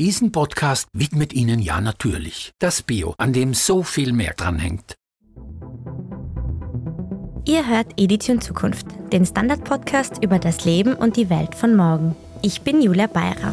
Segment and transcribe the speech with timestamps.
[0.00, 4.94] Diesen Podcast widmet Ihnen ja natürlich das Bio, an dem so viel mehr dranhängt.
[7.44, 12.16] Ihr hört Edition Zukunft, den Standard-Podcast über das Leben und die Welt von morgen.
[12.40, 13.52] Ich bin Julia Beirer.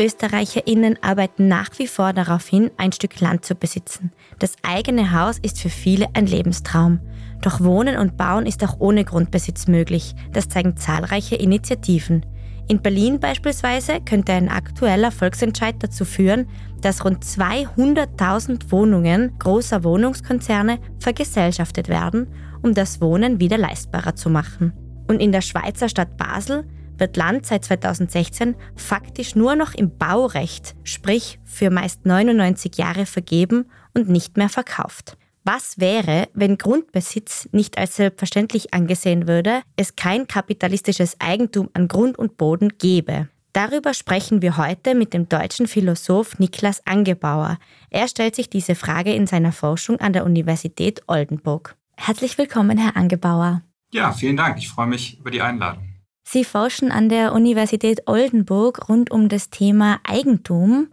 [0.00, 4.12] ÖsterreicherInnen arbeiten nach wie vor darauf hin, ein Stück Land zu besitzen.
[4.38, 7.00] Das eigene Haus ist für viele ein Lebenstraum.
[7.42, 10.14] Doch Wohnen und Bauen ist auch ohne Grundbesitz möglich.
[10.32, 12.24] Das zeigen zahlreiche Initiativen.
[12.66, 16.48] In Berlin beispielsweise könnte ein aktueller Volksentscheid dazu führen,
[16.80, 22.28] dass rund 200.000 Wohnungen großer Wohnungskonzerne vergesellschaftet werden,
[22.62, 24.72] um das Wohnen wieder leistbarer zu machen.
[25.08, 26.64] Und in der Schweizer Stadt Basel
[27.00, 33.70] wird Land seit 2016 faktisch nur noch im Baurecht, sprich für meist 99 Jahre vergeben
[33.94, 35.16] und nicht mehr verkauft.
[35.42, 42.18] Was wäre, wenn Grundbesitz nicht als selbstverständlich angesehen würde, es kein kapitalistisches Eigentum an Grund
[42.18, 43.28] und Boden gäbe?
[43.52, 47.58] Darüber sprechen wir heute mit dem deutschen Philosoph Niklas Angebauer.
[47.88, 51.74] Er stellt sich diese Frage in seiner Forschung an der Universität Oldenburg.
[51.96, 53.62] Herzlich willkommen, Herr Angebauer.
[53.92, 54.58] Ja, vielen Dank.
[54.58, 55.89] Ich freue mich über die Einladung.
[56.32, 60.86] Sie forschen an der Universität Oldenburg rund um das Thema Eigentum.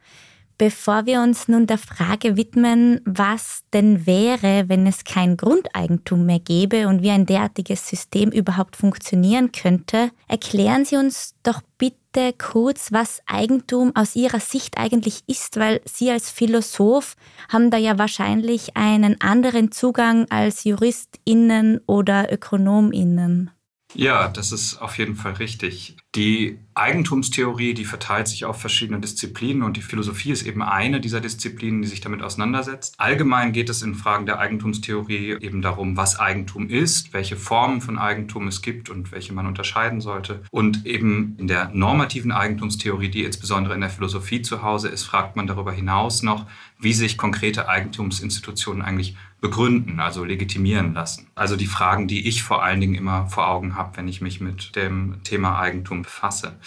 [0.58, 6.40] Bevor wir uns nun der Frage widmen, was denn wäre, wenn es kein Grundeigentum mehr
[6.40, 12.92] gäbe und wie ein derartiges System überhaupt funktionieren könnte, erklären Sie uns doch bitte kurz,
[12.92, 17.16] was Eigentum aus Ihrer Sicht eigentlich ist, weil Sie als Philosoph
[17.48, 23.52] haben da ja wahrscheinlich einen anderen Zugang als Juristinnen oder Ökonominnen.
[23.94, 25.98] Ja, das ist auf jeden Fall richtig.
[26.18, 31.22] Die Eigentumstheorie, die verteilt sich auf verschiedene Disziplinen und die Philosophie ist eben eine dieser
[31.22, 32.96] Disziplinen, die sich damit auseinandersetzt.
[32.98, 38.00] Allgemein geht es in Fragen der Eigentumstheorie eben darum, was Eigentum ist, welche Formen von
[38.00, 40.42] Eigentum es gibt und welche man unterscheiden sollte.
[40.50, 45.36] Und eben in der normativen Eigentumstheorie, die insbesondere in der Philosophie zu Hause ist, fragt
[45.36, 46.48] man darüber hinaus noch,
[46.80, 51.28] wie sich konkrete Eigentumsinstitutionen eigentlich begründen, also legitimieren lassen.
[51.36, 54.42] Also die Fragen, die ich vor allen Dingen immer vor Augen habe, wenn ich mich
[54.42, 56.58] mit dem Thema Eigentum befasse.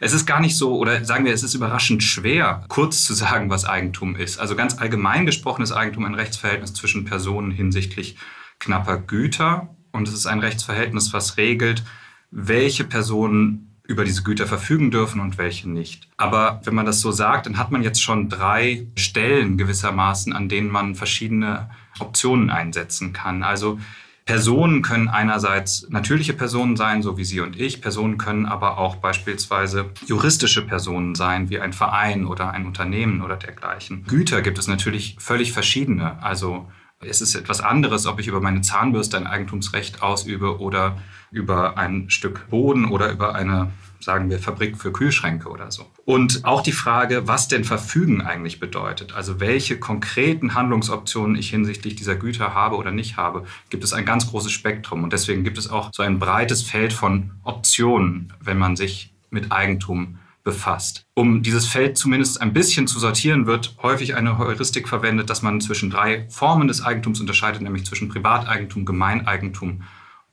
[0.00, 3.50] Es ist gar nicht so, oder sagen wir, es ist überraschend schwer, kurz zu sagen,
[3.50, 4.38] was Eigentum ist.
[4.38, 8.16] Also ganz allgemein gesprochen ist Eigentum ein Rechtsverhältnis zwischen Personen hinsichtlich
[8.60, 9.74] knapper Güter.
[9.90, 11.82] Und es ist ein Rechtsverhältnis, was regelt,
[12.30, 16.08] welche Personen über diese Güter verfügen dürfen und welche nicht.
[16.16, 20.48] Aber wenn man das so sagt, dann hat man jetzt schon drei Stellen gewissermaßen, an
[20.48, 23.42] denen man verschiedene Optionen einsetzen kann.
[23.42, 23.78] Also
[24.24, 27.82] Personen können einerseits natürliche Personen sein, so wie Sie und ich.
[27.82, 33.36] Personen können aber auch beispielsweise juristische Personen sein, wie ein Verein oder ein Unternehmen oder
[33.36, 34.04] dergleichen.
[34.04, 36.22] Güter gibt es natürlich völlig verschiedene.
[36.22, 36.66] Also
[37.00, 40.96] es ist etwas anderes, ob ich über meine Zahnbürste ein Eigentumsrecht ausübe oder
[41.30, 43.72] über ein Stück Boden oder über eine
[44.04, 45.86] sagen wir, Fabrik für Kühlschränke oder so.
[46.04, 51.96] Und auch die Frage, was denn Verfügen eigentlich bedeutet, also welche konkreten Handlungsoptionen ich hinsichtlich
[51.96, 55.02] dieser Güter habe oder nicht habe, gibt es ein ganz großes Spektrum.
[55.02, 59.50] Und deswegen gibt es auch so ein breites Feld von Optionen, wenn man sich mit
[59.50, 61.06] Eigentum befasst.
[61.14, 65.60] Um dieses Feld zumindest ein bisschen zu sortieren, wird häufig eine Heuristik verwendet, dass man
[65.60, 69.82] zwischen drei Formen des Eigentums unterscheidet, nämlich zwischen Privateigentum, Gemeineigentum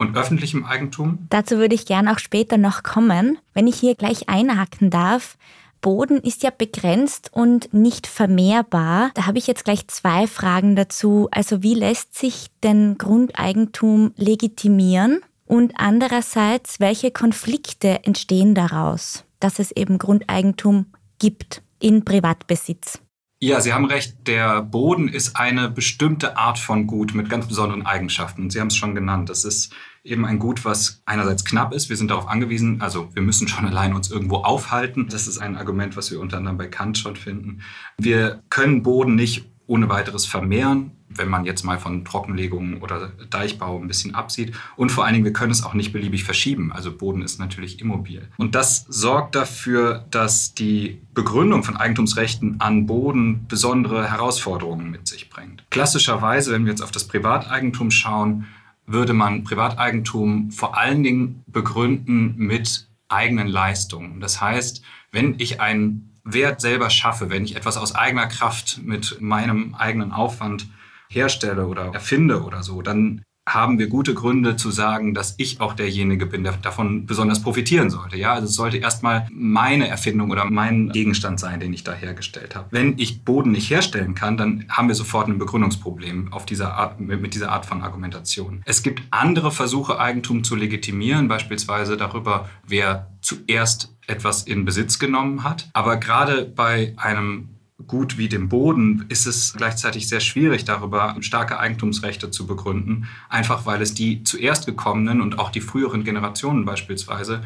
[0.01, 1.27] und öffentlichem Eigentum?
[1.29, 3.37] Dazu würde ich gerne auch später noch kommen.
[3.53, 5.37] Wenn ich hier gleich einhaken darf,
[5.79, 9.11] Boden ist ja begrenzt und nicht vermehrbar.
[9.13, 11.27] Da habe ich jetzt gleich zwei Fragen dazu.
[11.31, 15.21] Also wie lässt sich denn Grundeigentum legitimieren?
[15.45, 20.87] Und andererseits, welche Konflikte entstehen daraus, dass es eben Grundeigentum
[21.19, 22.99] gibt in Privatbesitz?
[23.43, 24.27] Ja, Sie haben recht.
[24.27, 28.51] Der Boden ist eine bestimmte Art von Gut mit ganz besonderen Eigenschaften.
[28.51, 29.29] Sie haben es schon genannt.
[29.29, 29.73] Das ist
[30.03, 31.89] eben ein Gut, was einerseits knapp ist.
[31.89, 35.07] Wir sind darauf angewiesen, also wir müssen schon allein uns irgendwo aufhalten.
[35.09, 37.61] Das ist ein Argument, was wir unter anderem bei Kant schon finden.
[37.97, 43.79] Wir können Boden nicht ohne weiteres vermehren, wenn man jetzt mal von Trockenlegungen oder Deichbau
[43.79, 44.53] ein bisschen absieht.
[44.75, 46.73] Und vor allen Dingen, wir können es auch nicht beliebig verschieben.
[46.73, 48.27] Also Boden ist natürlich immobil.
[48.37, 55.29] Und das sorgt dafür, dass die Begründung von Eigentumsrechten an Boden besondere Herausforderungen mit sich
[55.29, 55.63] bringt.
[55.69, 58.47] Klassischerweise, wenn wir jetzt auf das Privateigentum schauen,
[58.85, 64.19] würde man Privateigentum vor allen Dingen begründen mit eigenen Leistungen.
[64.19, 69.19] Das heißt, wenn ich einen Wert selber schaffe, wenn ich etwas aus eigener Kraft mit
[69.21, 70.67] meinem eigenen Aufwand
[71.09, 75.73] herstelle oder erfinde oder so, dann haben wir gute Gründe zu sagen, dass ich auch
[75.73, 78.17] derjenige bin, der davon besonders profitieren sollte.
[78.17, 82.55] Ja, also es sollte erstmal meine Erfindung oder mein Gegenstand sein, den ich da hergestellt
[82.55, 82.67] habe.
[82.71, 86.99] Wenn ich Boden nicht herstellen kann, dann haben wir sofort ein Begründungsproblem auf dieser Art,
[86.99, 88.61] mit dieser Art von Argumentation.
[88.65, 95.43] Es gibt andere Versuche, Eigentum zu legitimieren, beispielsweise darüber, wer zuerst etwas in Besitz genommen
[95.43, 95.69] hat.
[95.73, 97.50] Aber gerade bei einem
[97.87, 103.65] Gut wie dem Boden ist es gleichzeitig sehr schwierig, darüber starke Eigentumsrechte zu begründen, einfach
[103.65, 107.43] weil es die zuerst gekommenen und auch die früheren Generationen beispielsweise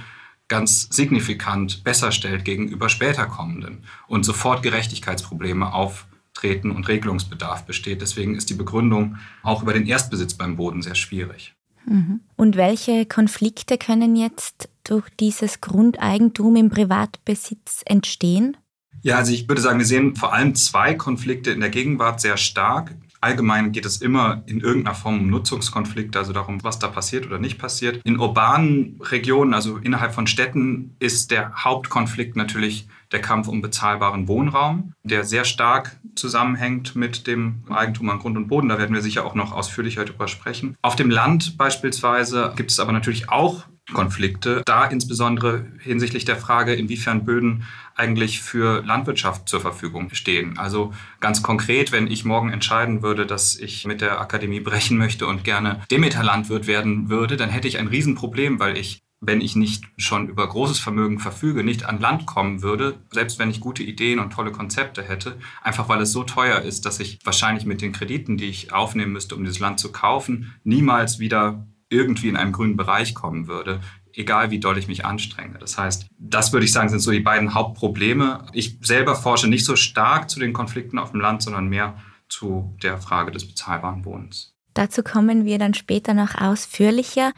[0.48, 8.02] ganz signifikant besser stellt gegenüber später kommenden und sofort Gerechtigkeitsprobleme auftreten und Regelungsbedarf besteht.
[8.02, 11.56] Deswegen ist die Begründung auch über den Erstbesitz beim Boden sehr schwierig.
[11.86, 12.22] Mhm.
[12.36, 18.58] Und welche Konflikte können jetzt durch dieses Grundeigentum im Privatbesitz entstehen?
[19.06, 22.38] Ja, also ich würde sagen, wir sehen vor allem zwei Konflikte in der Gegenwart sehr
[22.38, 22.96] stark.
[23.22, 27.38] Allgemein geht es immer in irgendeiner Form um Nutzungskonflikte, also darum, was da passiert oder
[27.38, 28.02] nicht passiert.
[28.04, 34.28] In urbanen Regionen, also innerhalb von Städten, ist der Hauptkonflikt natürlich der Kampf um bezahlbaren
[34.28, 38.70] Wohnraum, der sehr stark zusammenhängt mit dem Eigentum an Grund und Boden.
[38.70, 40.78] Da werden wir sicher auch noch ausführlicher darüber sprechen.
[40.82, 46.74] Auf dem Land beispielsweise gibt es aber natürlich auch Konflikte, da insbesondere hinsichtlich der Frage,
[46.74, 47.66] inwiefern Böden
[47.96, 50.58] eigentlich für Landwirtschaft zur Verfügung stehen.
[50.58, 55.28] Also ganz konkret, wenn ich morgen entscheiden würde, dass ich mit der Akademie brechen möchte
[55.28, 59.86] und gerne Demeter-Landwirt werden würde, dann hätte ich ein Riesenproblem, weil ich wenn ich nicht
[59.98, 64.20] schon über großes Vermögen verfüge, nicht an Land kommen würde, selbst wenn ich gute Ideen
[64.20, 67.94] und tolle Konzepte hätte, einfach weil es so teuer ist, dass ich wahrscheinlich mit den
[67.94, 72.52] Krediten, die ich aufnehmen müsste, um dieses Land zu kaufen, niemals wieder irgendwie in einem
[72.52, 73.80] grünen Bereich kommen würde,
[74.14, 75.58] egal wie doll ich mich anstrenge.
[75.60, 78.46] Das heißt, das würde ich sagen, sind so die beiden Hauptprobleme.
[78.54, 81.98] Ich selber forsche nicht so stark zu den Konflikten auf dem Land, sondern mehr
[82.30, 84.54] zu der Frage des bezahlbaren Wohnens.
[84.74, 87.32] Dazu kommen wir dann später noch ausführlicher.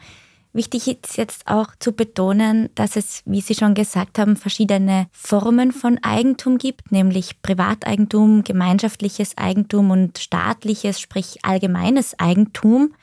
[0.54, 5.72] Wichtig ist jetzt auch zu betonen, dass es, wie Sie schon gesagt haben, verschiedene Formen
[5.72, 12.94] von Eigentum gibt, nämlich Privateigentum, gemeinschaftliches Eigentum und staatliches, sprich allgemeines Eigentum.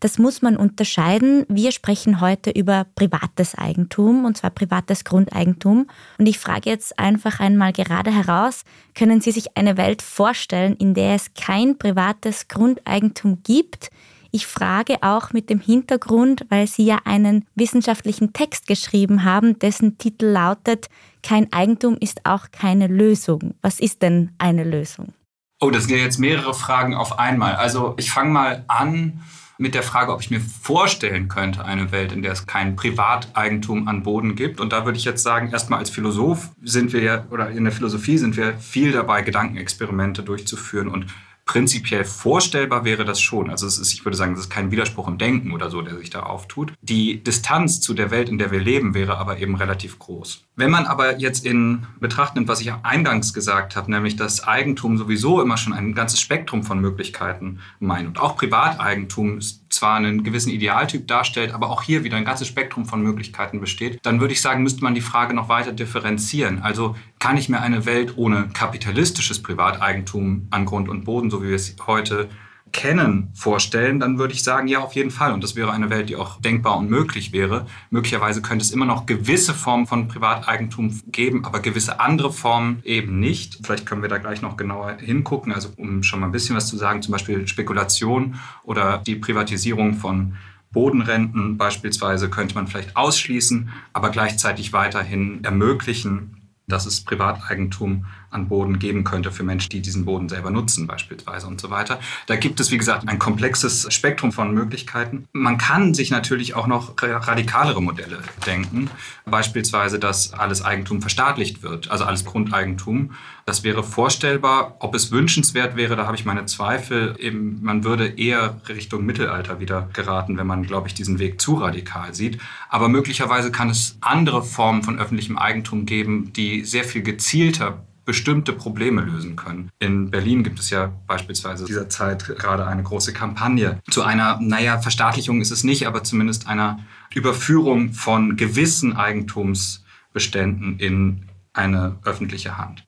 [0.00, 1.44] Das muss man unterscheiden.
[1.48, 5.88] Wir sprechen heute über privates Eigentum, und zwar privates Grundeigentum.
[6.16, 8.64] Und ich frage jetzt einfach einmal gerade heraus,
[8.94, 13.90] können Sie sich eine Welt vorstellen, in der es kein privates Grundeigentum gibt?
[14.32, 19.98] Ich frage auch mit dem Hintergrund, weil Sie ja einen wissenschaftlichen Text geschrieben haben, dessen
[19.98, 20.88] Titel lautet,
[21.22, 23.54] kein Eigentum ist auch keine Lösung.
[23.60, 25.12] Was ist denn eine Lösung?
[25.60, 27.56] Oh, das ja jetzt mehrere Fragen auf einmal.
[27.56, 29.20] Also ich fange mal an
[29.60, 33.88] mit der Frage, ob ich mir vorstellen könnte, eine Welt, in der es kein Privateigentum
[33.88, 34.58] an Boden gibt.
[34.58, 37.72] Und da würde ich jetzt sagen, erstmal als Philosoph sind wir ja, oder in der
[37.72, 41.06] Philosophie sind wir viel dabei, Gedankenexperimente durchzuführen und
[41.50, 43.50] Prinzipiell vorstellbar wäre das schon.
[43.50, 45.98] Also es ist, ich würde sagen, es ist kein Widerspruch im Denken oder so, der
[45.98, 46.72] sich da auftut.
[46.80, 50.44] Die Distanz zu der Welt, in der wir leben, wäre aber eben relativ groß.
[50.54, 54.96] Wenn man aber jetzt in Betracht nimmt, was ich eingangs gesagt habe, nämlich dass Eigentum
[54.96, 60.50] sowieso immer schon ein ganzes Spektrum von Möglichkeiten meint und auch Privateigentum zwar einen gewissen
[60.50, 64.42] Idealtyp darstellt, aber auch hier wieder ein ganzes Spektrum von Möglichkeiten besteht, dann würde ich
[64.42, 66.60] sagen, müsste man die Frage noch weiter differenzieren.
[66.60, 71.48] Also kann ich mir eine Welt ohne kapitalistisches Privateigentum an Grund und Boden, so wie
[71.48, 72.28] wir es heute
[72.72, 75.32] kennen, vorstellen, dann würde ich sagen, ja, auf jeden Fall.
[75.32, 77.66] Und das wäre eine Welt, die auch denkbar und möglich wäre.
[77.90, 83.18] Möglicherweise könnte es immer noch gewisse Formen von Privateigentum geben, aber gewisse andere Formen eben
[83.18, 83.58] nicht.
[83.62, 85.52] Vielleicht können wir da gleich noch genauer hingucken.
[85.52, 89.94] Also um schon mal ein bisschen was zu sagen, zum Beispiel Spekulation oder die Privatisierung
[89.94, 90.36] von
[90.72, 96.36] Bodenrenten beispielsweise könnte man vielleicht ausschließen, aber gleichzeitig weiterhin ermöglichen,
[96.68, 101.46] dass es Privateigentum an Boden geben könnte für Menschen, die diesen Boden selber nutzen beispielsweise
[101.46, 102.00] und so weiter.
[102.26, 105.26] Da gibt es, wie gesagt, ein komplexes Spektrum von Möglichkeiten.
[105.32, 108.90] Man kann sich natürlich auch noch radikalere Modelle denken,
[109.26, 113.12] beispielsweise, dass alles Eigentum verstaatlicht wird, also alles Grundeigentum.
[113.46, 114.76] Das wäre vorstellbar.
[114.78, 117.16] Ob es wünschenswert wäre, da habe ich meine Zweifel.
[117.18, 121.54] Eben, man würde eher Richtung Mittelalter wieder geraten, wenn man, glaube ich, diesen Weg zu
[121.54, 122.38] radikal sieht.
[122.68, 128.52] Aber möglicherweise kann es andere Formen von öffentlichem Eigentum geben, die sehr viel gezielter bestimmte
[128.52, 129.70] Probleme lösen können.
[129.78, 134.80] In Berlin gibt es ja beispielsweise dieser Zeit gerade eine große Kampagne zu einer, naja,
[134.80, 136.80] Verstaatlichung ist es nicht, aber zumindest einer
[137.14, 142.84] Überführung von gewissen Eigentumsbeständen in eine öffentliche Hand.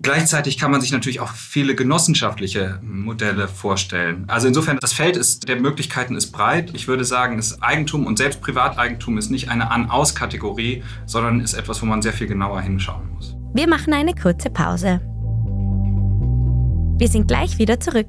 [0.00, 4.24] Gleichzeitig kann man sich natürlich auch viele genossenschaftliche Modelle vorstellen.
[4.28, 6.70] Also insofern, das Feld ist, der Möglichkeiten ist breit.
[6.72, 11.82] Ich würde sagen, das Eigentum und selbst Privateigentum ist nicht eine An-Aus-Kategorie, sondern ist etwas,
[11.82, 13.36] wo man sehr viel genauer hinschauen muss.
[13.54, 15.00] Wir machen eine kurze Pause.
[16.98, 18.08] Wir sind gleich wieder zurück.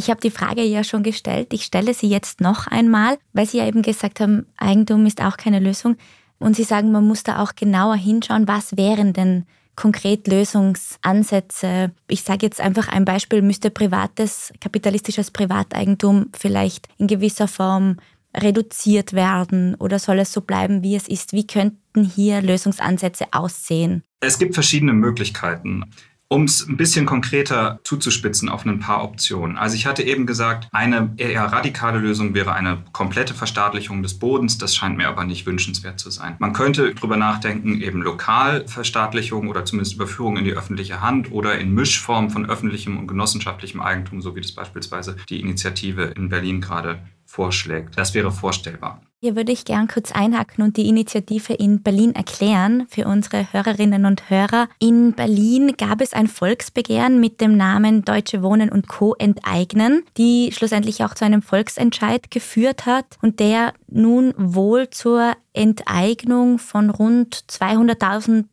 [0.00, 1.52] Ich habe die Frage ja schon gestellt.
[1.52, 5.36] Ich stelle sie jetzt noch einmal, weil Sie ja eben gesagt haben, Eigentum ist auch
[5.36, 5.96] keine Lösung.
[6.38, 9.44] Und Sie sagen, man muss da auch genauer hinschauen, was wären denn
[9.76, 11.92] konkret Lösungsansätze.
[12.08, 17.98] Ich sage jetzt einfach ein Beispiel, müsste privates, kapitalistisches Privateigentum vielleicht in gewisser Form
[18.34, 21.34] reduziert werden oder soll es so bleiben, wie es ist?
[21.34, 24.02] Wie könnten hier Lösungsansätze aussehen?
[24.20, 25.84] Es gibt verschiedene Möglichkeiten.
[26.32, 29.58] Um es ein bisschen konkreter zuzuspitzen auf ein paar Optionen.
[29.58, 34.56] Also ich hatte eben gesagt, eine eher radikale Lösung wäre eine komplette Verstaatlichung des Bodens.
[34.56, 36.36] Das scheint mir aber nicht wünschenswert zu sein.
[36.38, 41.74] Man könnte darüber nachdenken, eben Lokalverstaatlichung oder zumindest Überführung in die öffentliche Hand oder in
[41.74, 47.02] Mischform von öffentlichem und genossenschaftlichem Eigentum, so wie das beispielsweise die Initiative in Berlin gerade
[47.26, 47.98] vorschlägt.
[47.98, 49.02] Das wäre vorstellbar.
[49.22, 54.06] Hier würde ich gern kurz einhaken und die Initiative in Berlin erklären für unsere Hörerinnen
[54.06, 54.66] und Hörer.
[54.78, 59.14] In Berlin gab es ein Volksbegehren mit dem Namen Deutsche Wohnen und Co.
[59.18, 66.58] enteignen, die schlussendlich auch zu einem Volksentscheid geführt hat und der nun wohl zur Enteignung
[66.58, 68.46] von rund 200.000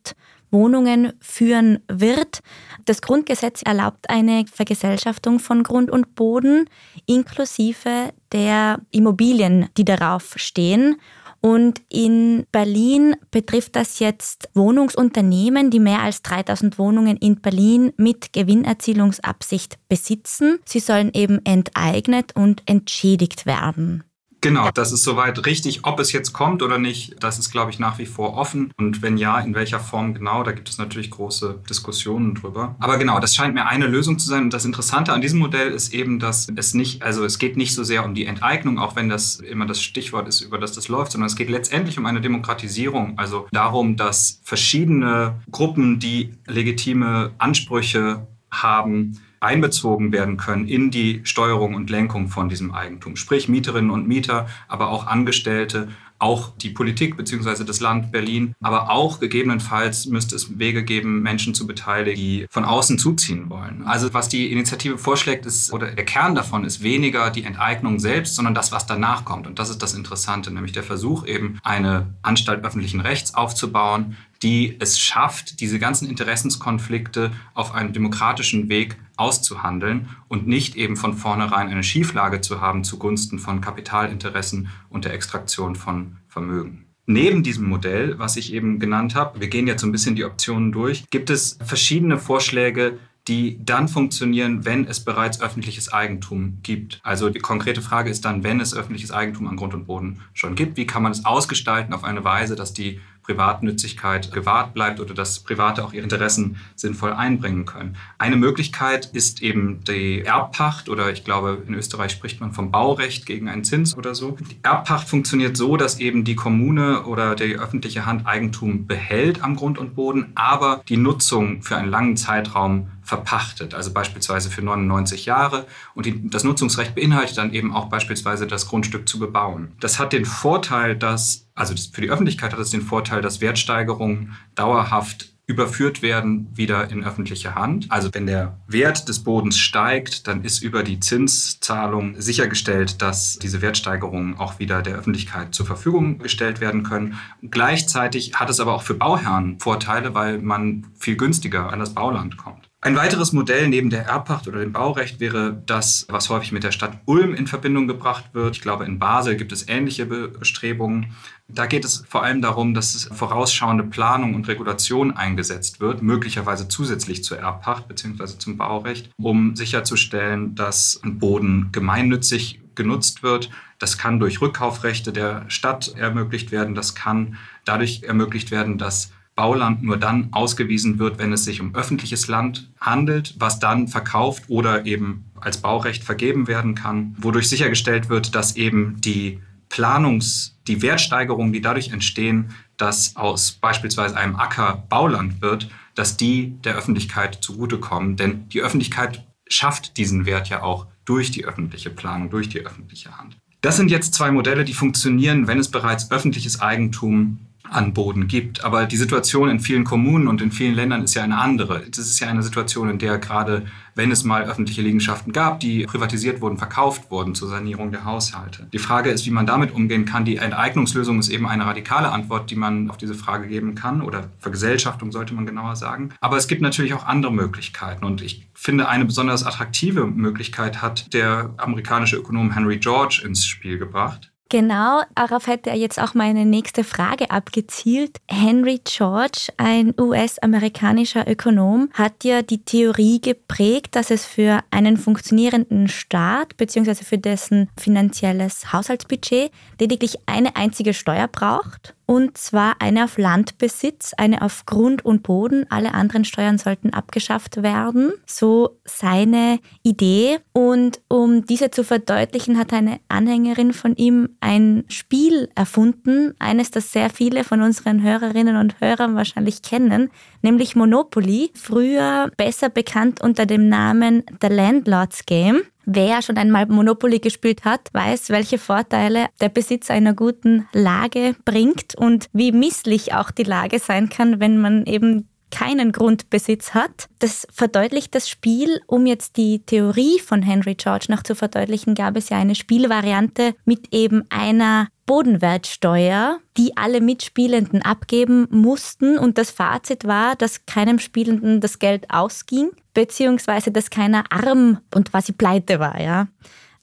[0.50, 2.40] Wohnungen führen wird.
[2.84, 6.68] Das Grundgesetz erlaubt eine Vergesellschaftung von Grund und Boden
[7.06, 10.96] inklusive der Immobilien, die darauf stehen.
[11.40, 18.32] Und in Berlin betrifft das jetzt Wohnungsunternehmen, die mehr als 3000 Wohnungen in Berlin mit
[18.32, 20.58] Gewinnerzielungsabsicht besitzen.
[20.64, 24.02] Sie sollen eben enteignet und entschädigt werden.
[24.40, 25.80] Genau, das ist soweit richtig.
[25.82, 28.72] Ob es jetzt kommt oder nicht, das ist, glaube ich, nach wie vor offen.
[28.78, 32.76] Und wenn ja, in welcher Form genau, da gibt es natürlich große Diskussionen drüber.
[32.78, 34.44] Aber genau, das scheint mir eine Lösung zu sein.
[34.44, 37.74] Und das Interessante an diesem Modell ist eben, dass es nicht, also es geht nicht
[37.74, 40.86] so sehr um die Enteignung, auch wenn das immer das Stichwort ist, über das das
[40.88, 43.18] läuft, sondern es geht letztendlich um eine Demokratisierung.
[43.18, 51.74] Also darum, dass verschiedene Gruppen, die legitime Ansprüche haben, einbezogen werden können in die Steuerung
[51.74, 53.16] und Lenkung von diesem Eigentum.
[53.16, 57.64] Sprich Mieterinnen und Mieter, aber auch Angestellte, auch die Politik bzw.
[57.64, 62.64] das Land Berlin, aber auch gegebenenfalls müsste es Wege geben, Menschen zu beteiligen, die von
[62.64, 63.84] außen zuziehen wollen.
[63.86, 68.34] Also was die Initiative vorschlägt, ist, oder der Kern davon ist weniger die Enteignung selbst,
[68.34, 69.46] sondern das, was danach kommt.
[69.46, 74.76] Und das ist das Interessante, nämlich der Versuch eben, eine Anstalt öffentlichen Rechts aufzubauen, die
[74.78, 81.68] es schafft, diese ganzen Interessenskonflikte auf einem demokratischen Weg auszuhandeln und nicht eben von vornherein
[81.68, 86.84] eine Schieflage zu haben zugunsten von Kapitalinteressen und der Extraktion von Vermögen.
[87.06, 90.24] Neben diesem Modell, was ich eben genannt habe, wir gehen jetzt so ein bisschen die
[90.24, 97.00] Optionen durch, gibt es verschiedene Vorschläge, die dann funktionieren, wenn es bereits öffentliches Eigentum gibt.
[97.02, 100.54] Also die konkrete Frage ist dann, wenn es öffentliches Eigentum an Grund und Boden schon
[100.54, 105.12] gibt, wie kann man es ausgestalten auf eine Weise, dass die Privatnützigkeit gewahrt bleibt oder
[105.12, 107.96] dass Private auch ihre Interessen sinnvoll einbringen können.
[108.16, 113.26] Eine Möglichkeit ist eben die Erbpacht oder ich glaube, in Österreich spricht man vom Baurecht
[113.26, 114.38] gegen einen Zins oder so.
[114.40, 119.56] Die Erbpacht funktioniert so, dass eben die Kommune oder die öffentliche Hand Eigentum behält am
[119.56, 125.24] Grund und Boden, aber die Nutzung für einen langen Zeitraum verpachtet, also beispielsweise für 99
[125.24, 125.66] Jahre.
[125.94, 129.72] Und die, das Nutzungsrecht beinhaltet dann eben auch beispielsweise das Grundstück zu bebauen.
[129.80, 134.36] Das hat den Vorteil, dass, also für die Öffentlichkeit hat es den Vorteil, dass Wertsteigerungen
[134.54, 137.86] dauerhaft überführt werden wieder in öffentliche Hand.
[137.90, 143.62] Also wenn der Wert des Bodens steigt, dann ist über die Zinszahlung sichergestellt, dass diese
[143.62, 147.18] Wertsteigerungen auch wieder der Öffentlichkeit zur Verfügung gestellt werden können.
[147.42, 152.36] Gleichzeitig hat es aber auch für Bauherren Vorteile, weil man viel günstiger an das Bauland
[152.36, 152.67] kommt.
[152.80, 156.70] Ein weiteres Modell neben der Erbpacht oder dem Baurecht wäre das, was häufig mit der
[156.70, 158.54] Stadt Ulm in Verbindung gebracht wird.
[158.54, 161.12] Ich glaube, in Basel gibt es ähnliche Bestrebungen.
[161.48, 167.24] Da geht es vor allem darum, dass vorausschauende Planung und Regulation eingesetzt wird, möglicherweise zusätzlich
[167.24, 168.38] zur Erbpacht bzw.
[168.38, 173.50] zum Baurecht, um sicherzustellen, dass ein Boden gemeinnützig genutzt wird.
[173.80, 176.76] Das kann durch Rückkaufrechte der Stadt ermöglicht werden.
[176.76, 181.72] Das kann dadurch ermöglicht werden, dass Bauland nur dann ausgewiesen wird, wenn es sich um
[181.72, 188.08] öffentliches Land handelt, was dann verkauft oder eben als Baurecht vergeben werden kann, wodurch sichergestellt
[188.08, 189.38] wird, dass eben die
[189.70, 196.54] Planungs-, die Wertsteigerungen, die dadurch entstehen, dass aus beispielsweise einem Acker Bauland wird, dass die
[196.64, 198.16] der Öffentlichkeit zugutekommen.
[198.16, 203.16] Denn die Öffentlichkeit schafft diesen Wert ja auch durch die öffentliche Planung, durch die öffentliche
[203.16, 203.36] Hand.
[203.60, 207.38] Das sind jetzt zwei Modelle, die funktionieren, wenn es bereits öffentliches Eigentum
[207.70, 208.64] an Boden gibt.
[208.64, 211.84] Aber die Situation in vielen Kommunen und in vielen Ländern ist ja eine andere.
[211.88, 215.84] Das ist ja eine Situation, in der gerade, wenn es mal öffentliche Liegenschaften gab, die
[215.84, 218.68] privatisiert wurden, verkauft wurden zur Sanierung der Haushalte.
[218.72, 220.24] Die Frage ist, wie man damit umgehen kann.
[220.24, 224.30] Die Enteignungslösung ist eben eine radikale Antwort, die man auf diese Frage geben kann oder
[224.38, 226.10] Vergesellschaftung sollte man genauer sagen.
[226.20, 231.12] Aber es gibt natürlich auch andere Möglichkeiten und ich finde, eine besonders attraktive Möglichkeit hat
[231.14, 234.32] der amerikanische Ökonom Henry George ins Spiel gebracht.
[234.50, 238.16] Genau, darauf hätte er jetzt auch meine nächste Frage abgezielt.
[238.30, 245.88] Henry George, ein US-amerikanischer Ökonom, hat ja die Theorie geprägt, dass es für einen funktionierenden
[245.88, 246.94] Staat bzw.
[246.94, 254.40] für dessen finanzielles Haushaltsbudget lediglich eine einzige Steuer braucht und zwar eine auf Landbesitz, eine
[254.40, 255.66] auf Grund und Boden.
[255.68, 258.12] Alle anderen Steuern sollten abgeschafft werden.
[258.24, 260.38] So seine Idee.
[260.54, 266.92] Und um diese zu verdeutlichen, hat eine Anhängerin von ihm ein Spiel erfunden, eines, das
[266.92, 270.10] sehr viele von unseren Hörerinnen und Hörern wahrscheinlich kennen,
[270.40, 275.60] nämlich Monopoly, früher besser bekannt unter dem Namen The Landlord's Game.
[275.90, 281.94] Wer schon einmal Monopoly gespielt hat, weiß, welche Vorteile der Besitz einer guten Lage bringt
[281.94, 287.08] und wie misslich auch die Lage sein kann, wenn man eben keinen Grundbesitz hat.
[287.18, 288.80] Das verdeutlicht das Spiel.
[288.86, 293.54] Um jetzt die Theorie von Henry George noch zu verdeutlichen, gab es ja eine Spielvariante
[293.64, 299.18] mit eben einer Bodenwertsteuer, die alle Mitspielenden abgeben mussten.
[299.18, 305.10] Und das Fazit war, dass keinem Spielenden das Geld ausging, beziehungsweise dass keiner arm und
[305.10, 306.00] quasi pleite war.
[306.00, 306.28] Ja.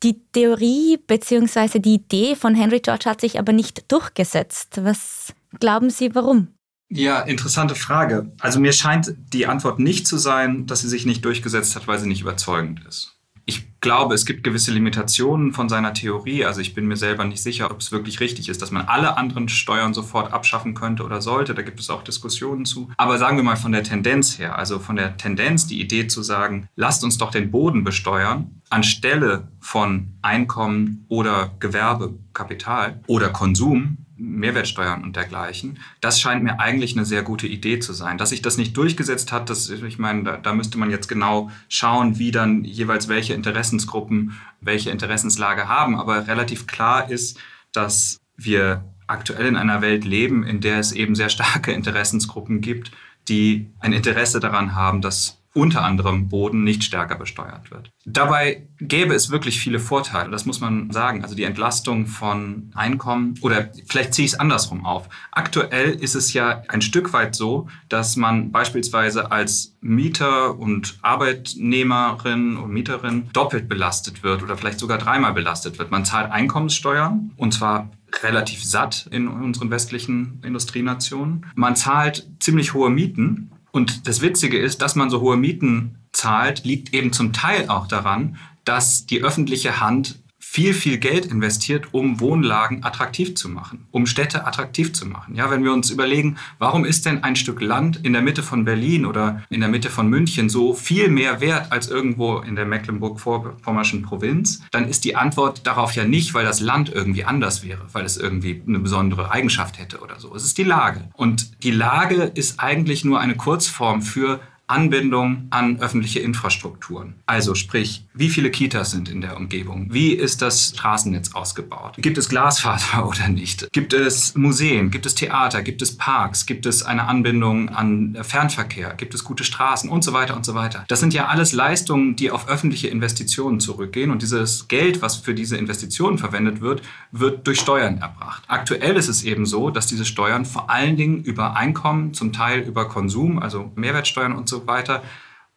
[0.03, 4.83] Die Theorie beziehungsweise die Idee von Henry George hat sich aber nicht durchgesetzt.
[4.83, 6.49] Was glauben Sie, warum?
[6.89, 8.31] Ja, interessante Frage.
[8.39, 11.99] Also mir scheint die Antwort nicht zu sein, dass sie sich nicht durchgesetzt hat, weil
[11.99, 13.15] sie nicht überzeugend ist.
[13.47, 16.45] Ich glaube, es gibt gewisse Limitationen von seiner Theorie.
[16.45, 19.17] Also ich bin mir selber nicht sicher, ob es wirklich richtig ist, dass man alle
[19.17, 21.53] anderen Steuern sofort abschaffen könnte oder sollte.
[21.53, 22.89] Da gibt es auch Diskussionen zu.
[22.97, 26.23] Aber sagen wir mal von der Tendenz her, also von der Tendenz, die Idee zu
[26.23, 34.04] sagen, lasst uns doch den Boden besteuern, anstelle von Einkommen oder Gewerbe, Kapital oder Konsum,
[34.17, 35.79] Mehrwertsteuern und dergleichen.
[35.99, 38.17] Das scheint mir eigentlich eine sehr gute Idee zu sein.
[38.17, 41.51] Dass sich das nicht durchgesetzt hat, das, ich meine, da, da müsste man jetzt genau
[41.67, 45.99] schauen, wie dann jeweils welche Interessensgruppen welche Interessenslage haben.
[45.99, 47.39] Aber relativ klar ist,
[47.71, 52.91] dass wir aktuell in einer Welt leben, in der es eben sehr starke Interessensgruppen gibt,
[53.27, 57.89] die ein Interesse daran haben, dass unter anderem Boden nicht stärker besteuert wird.
[58.03, 61.23] Dabei gäbe es wirklich viele Vorteile, das muss man sagen.
[61.23, 65.07] Also die Entlastung von Einkommen oder vielleicht ziehe ich es andersrum auf.
[65.31, 72.57] Aktuell ist es ja ein Stück weit so, dass man beispielsweise als Mieter und Arbeitnehmerin
[72.57, 75.89] und Mieterin doppelt belastet wird oder vielleicht sogar dreimal belastet wird.
[75.89, 77.91] Man zahlt Einkommenssteuern und zwar
[78.23, 81.45] relativ satt in unseren westlichen Industrienationen.
[81.55, 86.63] Man zahlt ziemlich hohe Mieten und das Witzige ist, dass man so hohe Mieten zahlt,
[86.63, 90.17] liegt eben zum Teil auch daran, dass die öffentliche Hand
[90.55, 95.35] viel, viel Geld investiert, um Wohnlagen attraktiv zu machen, um Städte attraktiv zu machen.
[95.35, 98.63] Ja, wenn wir uns überlegen, warum ist denn ein Stück Land in der Mitte von
[98.63, 102.65] Berlin oder in der Mitte von München so viel mehr wert als irgendwo in der
[102.65, 107.81] Mecklenburg-Vorpommernschen Provinz, dann ist die Antwort darauf ja nicht, weil das Land irgendwie anders wäre,
[107.91, 110.33] weil es irgendwie eine besondere Eigenschaft hätte oder so.
[110.35, 111.09] Es ist die Lage.
[111.15, 117.15] Und die Lage ist eigentlich nur eine Kurzform für Anbindung an öffentliche Infrastrukturen.
[117.27, 119.87] Also sprich, wie viele Kitas sind in der Umgebung?
[119.91, 121.97] Wie ist das Straßennetz ausgebaut?
[121.97, 123.71] Gibt es Glasfaser oder nicht?
[123.71, 124.89] Gibt es Museen?
[124.89, 125.61] Gibt es Theater?
[125.61, 126.47] Gibt es Parks?
[126.47, 128.95] Gibt es eine Anbindung an Fernverkehr?
[128.95, 130.83] Gibt es gute Straßen und so weiter und so weiter?
[130.87, 135.35] Das sind ja alles Leistungen, die auf öffentliche Investitionen zurückgehen und dieses Geld, was für
[135.35, 138.43] diese Investitionen verwendet wird, wird durch Steuern erbracht.
[138.47, 142.61] Aktuell ist es eben so, dass diese Steuern vor allen Dingen über Einkommen, zum Teil
[142.61, 145.03] über Konsum, also Mehrwertsteuern und so so weiter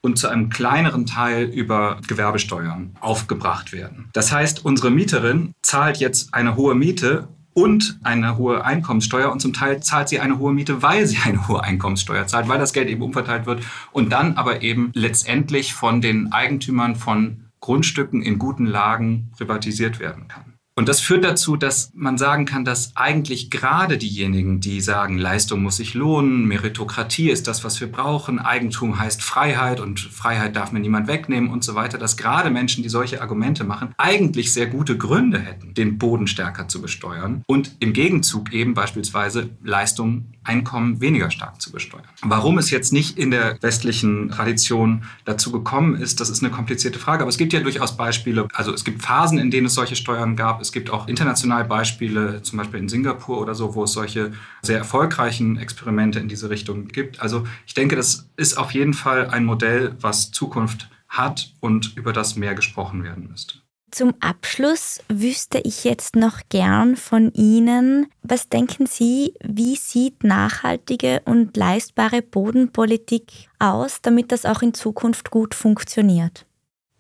[0.00, 4.10] und zu einem kleineren Teil über Gewerbesteuern aufgebracht werden.
[4.12, 9.52] Das heißt, unsere Mieterin zahlt jetzt eine hohe Miete und eine hohe Einkommenssteuer und zum
[9.52, 12.88] Teil zahlt sie eine hohe Miete, weil sie eine hohe Einkommenssteuer zahlt, weil das Geld
[12.88, 18.66] eben umverteilt wird und dann aber eben letztendlich von den Eigentümern von Grundstücken in guten
[18.66, 20.57] Lagen privatisiert werden kann.
[20.78, 25.60] Und das führt dazu, dass man sagen kann, dass eigentlich gerade diejenigen, die sagen, Leistung
[25.60, 30.70] muss sich lohnen, Meritokratie ist das, was wir brauchen, Eigentum heißt Freiheit und Freiheit darf
[30.70, 34.68] mir niemand wegnehmen und so weiter, dass gerade Menschen, die solche Argumente machen, eigentlich sehr
[34.68, 41.00] gute Gründe hätten, den Boden stärker zu besteuern und im Gegenzug eben beispielsweise Leistung, Einkommen
[41.00, 42.04] weniger stark zu besteuern.
[42.22, 46.98] Warum es jetzt nicht in der westlichen Tradition dazu gekommen ist, das ist eine komplizierte
[46.98, 49.94] Frage, aber es gibt ja durchaus Beispiele, also es gibt Phasen, in denen es solche
[49.94, 53.92] Steuern gab, es gibt auch international Beispiele, zum Beispiel in Singapur oder so, wo es
[53.92, 54.32] solche
[54.62, 57.20] sehr erfolgreichen Experimente in diese Richtung gibt.
[57.20, 62.12] Also ich denke, das ist auf jeden Fall ein Modell, was Zukunft hat und über
[62.12, 63.58] das mehr gesprochen werden müsste.
[63.90, 71.22] Zum Abschluss wüsste ich jetzt noch gern von Ihnen, was denken Sie, wie sieht nachhaltige
[71.24, 76.44] und leistbare Bodenpolitik aus, damit das auch in Zukunft gut funktioniert?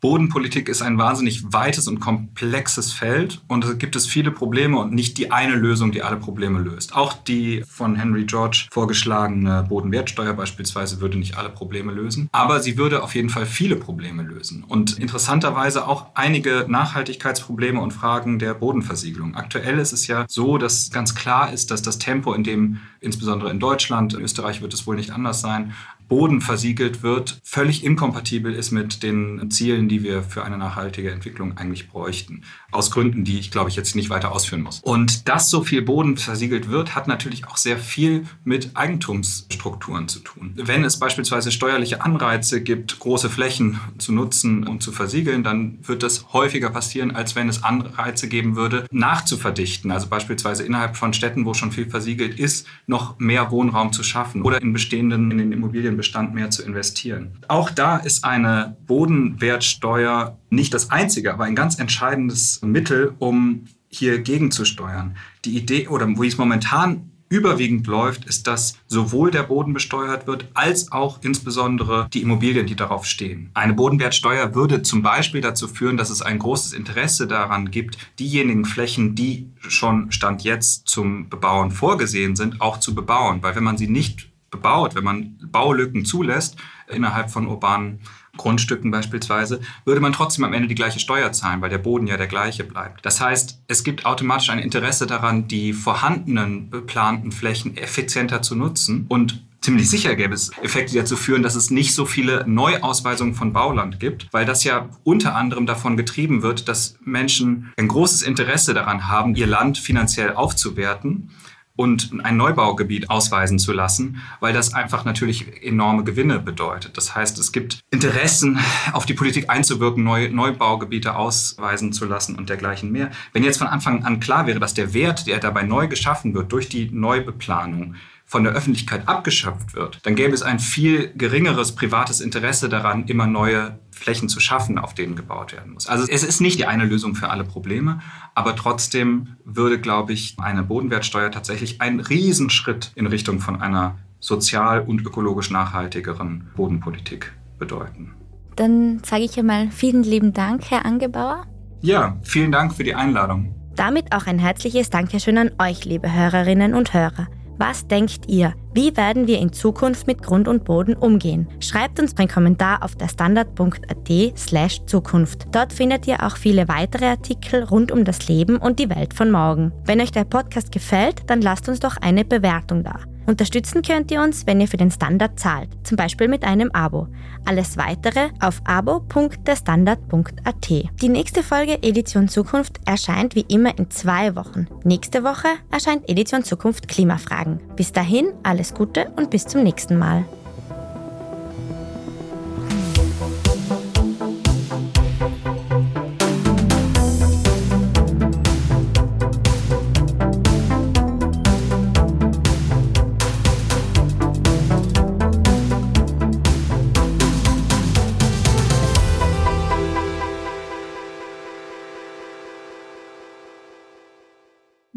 [0.00, 4.92] Bodenpolitik ist ein wahnsinnig weites und komplexes Feld und es gibt es viele Probleme und
[4.92, 6.94] nicht die eine Lösung, die alle Probleme löst.
[6.94, 12.78] Auch die von Henry George vorgeschlagene Bodenwertsteuer beispielsweise würde nicht alle Probleme lösen, aber sie
[12.78, 18.54] würde auf jeden Fall viele Probleme lösen und interessanterweise auch einige Nachhaltigkeitsprobleme und Fragen der
[18.54, 19.34] Bodenversiegelung.
[19.34, 23.50] Aktuell ist es ja so, dass ganz klar ist, dass das Tempo, in dem insbesondere
[23.50, 25.74] in Deutschland, in Österreich wird es wohl nicht anders sein,
[26.08, 31.56] Boden versiegelt wird, völlig inkompatibel ist mit den Zielen, die wir für eine nachhaltige Entwicklung
[31.56, 32.42] eigentlich bräuchten.
[32.70, 34.80] Aus Gründen, die ich, glaube ich, jetzt nicht weiter ausführen muss.
[34.80, 40.20] Und dass so viel Boden versiegelt wird, hat natürlich auch sehr viel mit Eigentumsstrukturen zu
[40.20, 40.52] tun.
[40.56, 46.02] Wenn es beispielsweise steuerliche Anreize gibt, große Flächen zu nutzen und zu versiegeln, dann wird
[46.02, 49.90] das häufiger passieren, als wenn es Anreize geben würde, nachzuverdichten.
[49.90, 54.42] Also beispielsweise innerhalb von Städten, wo schon viel versiegelt ist, noch mehr Wohnraum zu schaffen
[54.42, 57.38] oder in bestehenden, in den Immobilien Bestand mehr zu investieren.
[57.48, 64.20] Auch da ist eine Bodenwertsteuer nicht das einzige, aber ein ganz entscheidendes Mittel, um hier
[64.20, 65.16] gegenzusteuern.
[65.44, 70.46] Die Idee oder wie es momentan überwiegend läuft, ist, dass sowohl der Boden besteuert wird,
[70.54, 73.50] als auch insbesondere die Immobilien, die darauf stehen.
[73.54, 78.64] Eine Bodenwertsteuer würde zum Beispiel dazu führen, dass es ein großes Interesse daran gibt, diejenigen
[78.64, 83.42] Flächen, die schon Stand jetzt zum Bebauen vorgesehen sind, auch zu bebauen.
[83.42, 86.56] Weil wenn man sie nicht bebaut, wenn man Baulücken zulässt
[86.88, 88.00] innerhalb von urbanen
[88.36, 92.16] Grundstücken beispielsweise, würde man trotzdem am Ende die gleiche Steuer zahlen, weil der Boden ja
[92.16, 93.04] der gleiche bleibt.
[93.04, 99.06] Das heißt, es gibt automatisch ein Interesse daran, die vorhandenen beplanten Flächen effizienter zu nutzen.
[99.08, 103.34] Und ziemlich sicher gäbe es Effekte, die dazu führen, dass es nicht so viele Neuausweisungen
[103.34, 108.22] von Bauland gibt, weil das ja unter anderem davon getrieben wird, dass Menschen ein großes
[108.22, 111.30] Interesse daran haben, ihr Land finanziell aufzuwerten
[111.78, 116.96] und ein Neubaugebiet ausweisen zu lassen, weil das einfach natürlich enorme Gewinne bedeutet.
[116.96, 118.58] Das heißt, es gibt Interessen,
[118.92, 123.12] auf die Politik einzuwirken, neue Neubaugebiete ausweisen zu lassen und dergleichen mehr.
[123.32, 126.50] Wenn jetzt von Anfang an klar wäre, dass der Wert, der dabei neu geschaffen wird
[126.50, 127.94] durch die Neubeplanung,
[128.28, 133.26] von der Öffentlichkeit abgeschöpft wird, dann gäbe es ein viel geringeres privates Interesse daran, immer
[133.26, 135.86] neue Flächen zu schaffen, auf denen gebaut werden muss.
[135.88, 138.00] Also es ist nicht die eine Lösung für alle Probleme,
[138.34, 144.82] aber trotzdem würde, glaube ich, eine Bodenwertsteuer tatsächlich einen Riesenschritt in Richtung von einer sozial
[144.82, 148.12] und ökologisch nachhaltigeren Bodenpolitik bedeuten.
[148.56, 151.46] Dann sage ich einmal vielen lieben Dank, Herr Angebauer.
[151.80, 153.54] Ja, vielen Dank für die Einladung.
[153.74, 157.28] Damit auch ein herzliches Dankeschön an euch, liebe Hörerinnen und Hörer.
[157.58, 158.54] Was denkt ihr?
[158.74, 161.48] Wie werden wir in Zukunft mit Grund und Boden umgehen?
[161.60, 165.46] Schreibt uns einen Kommentar auf der standard.at slash Zukunft.
[165.52, 169.30] Dort findet ihr auch viele weitere Artikel rund um das Leben und die Welt von
[169.30, 169.72] morgen.
[169.84, 173.00] Wenn euch der Podcast gefällt, dann lasst uns doch eine Bewertung da.
[173.28, 177.08] Unterstützen könnt ihr uns, wenn ihr für den Standard zahlt, zum Beispiel mit einem Abo.
[177.44, 180.70] Alles weitere auf abo.derstandard.at.
[181.02, 184.66] Die nächste Folge Edition Zukunft erscheint wie immer in zwei Wochen.
[184.82, 187.60] Nächste Woche erscheint Edition Zukunft Klimafragen.
[187.78, 190.24] Bis dahin alles Gute und bis zum nächsten Mal.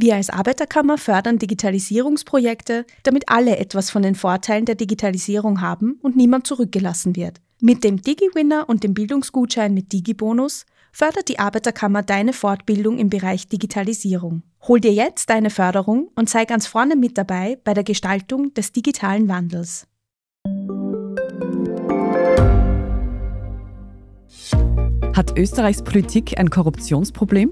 [0.01, 6.15] Wir als Arbeiterkammer fördern Digitalisierungsprojekte, damit alle etwas von den Vorteilen der Digitalisierung haben und
[6.15, 7.39] niemand zurückgelassen wird.
[7.59, 13.47] Mit dem DigiWinner und dem Bildungsgutschein mit DigiBonus fördert die Arbeiterkammer deine Fortbildung im Bereich
[13.47, 14.41] Digitalisierung.
[14.67, 18.71] Hol dir jetzt deine Förderung und sei ganz vorne mit dabei bei der Gestaltung des
[18.71, 19.85] digitalen Wandels.
[25.15, 27.51] Hat Österreichs Politik ein Korruptionsproblem?